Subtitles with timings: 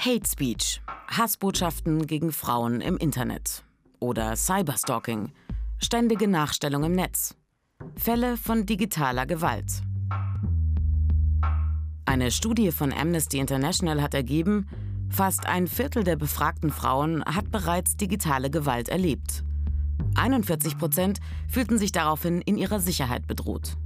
[0.00, 3.64] Hate Speech, Hassbotschaften gegen Frauen im Internet
[3.98, 5.32] oder Cyberstalking,
[5.78, 7.34] ständige Nachstellung im Netz,
[7.96, 9.82] Fälle von digitaler Gewalt.
[12.04, 14.68] Eine Studie von Amnesty International hat ergeben,
[15.10, 19.42] fast ein Viertel der befragten Frauen hat bereits digitale Gewalt erlebt.
[20.14, 21.18] 41 Prozent
[21.48, 23.76] fühlten sich daraufhin in ihrer Sicherheit bedroht.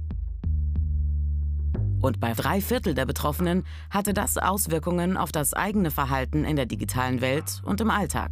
[2.03, 6.65] Und bei drei Viertel der Betroffenen hatte das Auswirkungen auf das eigene Verhalten in der
[6.65, 8.31] digitalen Welt und im Alltag.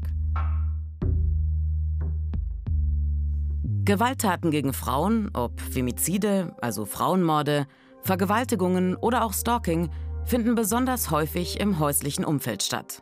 [3.85, 7.65] Gewalttaten gegen Frauen, ob Femizide, also Frauenmorde,
[8.03, 9.89] Vergewaltigungen oder auch Stalking,
[10.25, 13.01] finden besonders häufig im häuslichen Umfeld statt.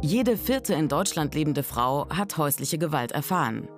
[0.00, 3.68] Jede vierte in Deutschland lebende Frau hat häusliche Gewalt erfahren.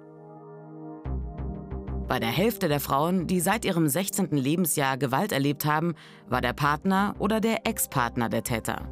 [2.09, 4.31] Bei der Hälfte der Frauen, die seit ihrem 16.
[4.31, 5.95] Lebensjahr Gewalt erlebt haben,
[6.29, 8.89] war der Partner oder der Ex-Partner der Täter.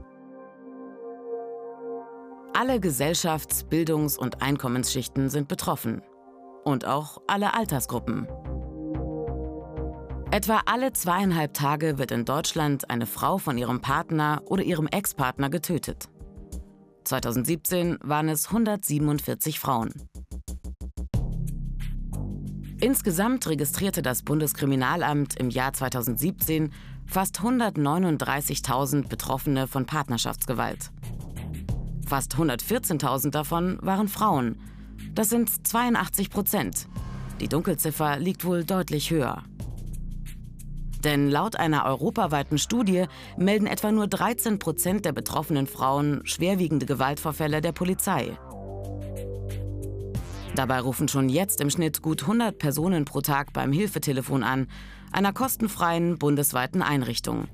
[2.54, 6.02] Alle Gesellschafts-, Bildungs- und Einkommensschichten sind betroffen.
[6.64, 8.26] Und auch alle Altersgruppen.
[10.32, 15.50] Etwa alle zweieinhalb Tage wird in Deutschland eine Frau von ihrem Partner oder ihrem Ex-Partner
[15.50, 16.08] getötet.
[17.04, 19.92] 2017 waren es 147 Frauen.
[22.84, 26.70] Insgesamt registrierte das Bundeskriminalamt im Jahr 2017
[27.06, 30.90] fast 139.000 Betroffene von Partnerschaftsgewalt.
[32.06, 34.58] Fast 114.000 davon waren Frauen.
[35.14, 36.86] Das sind 82 Prozent.
[37.40, 39.44] Die Dunkelziffer liegt wohl deutlich höher.
[41.04, 43.06] Denn laut einer europaweiten Studie
[43.38, 48.36] melden etwa nur 13 Prozent der betroffenen Frauen schwerwiegende Gewaltvorfälle der Polizei.
[50.54, 54.68] Dabei rufen schon jetzt im Schnitt gut 100 Personen pro Tag beim Hilfetelefon an,
[55.10, 57.48] einer kostenfreien bundesweiten Einrichtung.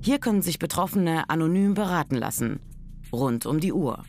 [0.00, 2.60] Hier können sich Betroffene anonym beraten lassen,
[3.12, 4.04] rund um die Uhr.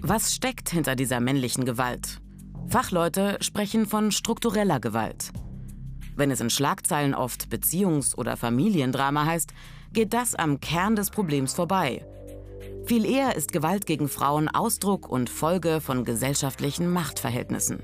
[0.00, 2.20] Was steckt hinter dieser männlichen Gewalt?
[2.66, 5.30] Fachleute sprechen von struktureller Gewalt.
[6.16, 9.52] Wenn es in Schlagzeilen oft Beziehungs- oder Familiendrama heißt,
[9.92, 12.04] geht das am Kern des Problems vorbei
[12.88, 17.82] viel eher ist Gewalt gegen Frauen Ausdruck und Folge von gesellschaftlichen Machtverhältnissen.